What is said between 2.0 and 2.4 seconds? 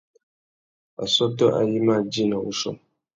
djï nà